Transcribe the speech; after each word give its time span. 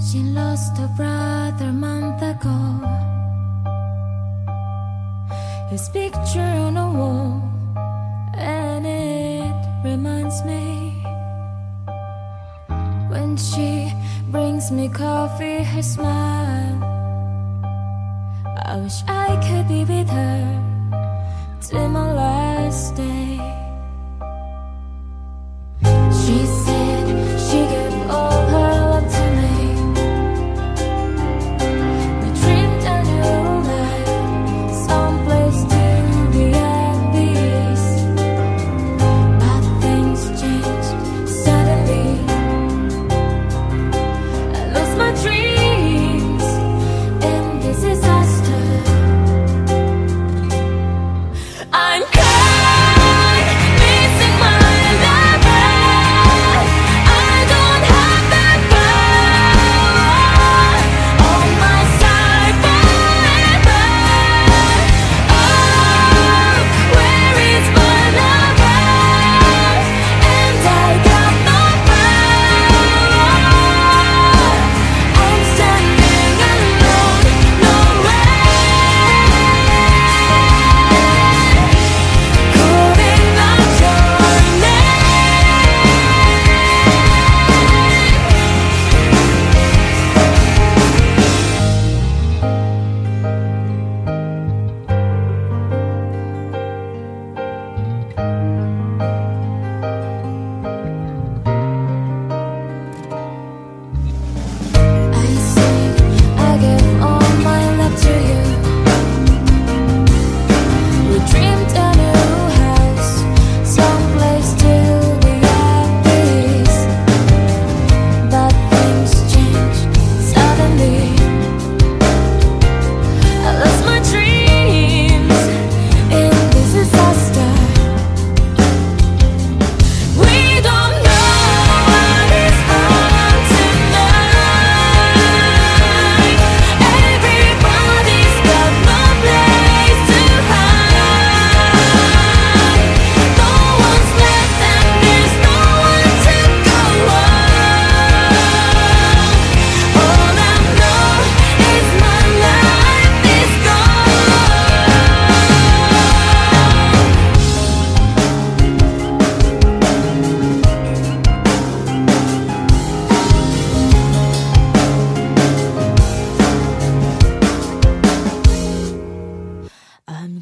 She 0.00 0.22
lost 0.22 0.78
her 0.78 0.88
brother 0.96 1.66
a 1.66 1.72
month 1.72 2.22
ago. 2.22 2.58
His 5.70 5.88
picture 5.88 6.40
on 6.40 6.76
a 6.76 6.88
wall, 6.88 7.42
and 8.34 8.86
it 8.86 9.52
reminds 9.84 10.44
me 10.44 11.02
when 13.10 13.36
she 13.36 13.92
brings 14.30 14.70
me 14.70 14.88
coffee, 14.88 15.64
her 15.64 15.82
smile. 15.82 16.78
I 18.64 18.76
wish 18.76 19.02
I 19.08 19.36
could 19.44 19.66
be 19.66 19.84
with 19.84 20.08
her 20.08 20.46
till 21.60 21.88
my 21.88 22.12
last 22.12 22.94
day. 22.94 23.17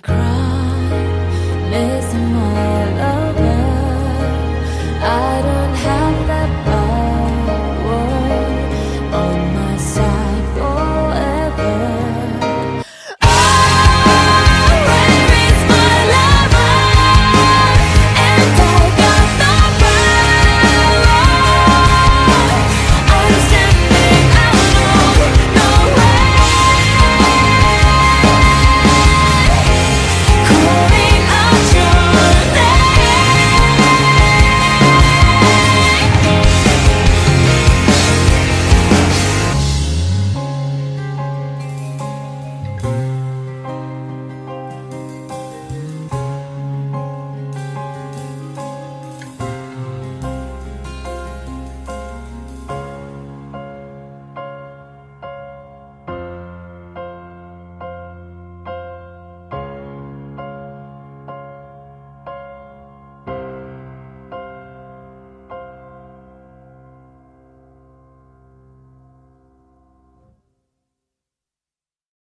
cry. 0.02 0.35